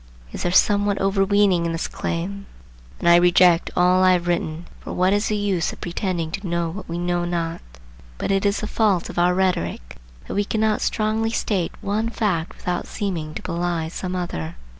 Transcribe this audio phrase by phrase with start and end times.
[0.31, 2.47] Is there somewhat overweening in this claim?
[2.97, 6.47] Then I reject all I have written, for what is the use of pretending to
[6.47, 7.61] know what we know not?
[8.17, 12.55] But it is the fault of our rhetoric that we cannot strongly state one fact
[12.57, 14.55] without seeming to belie some other.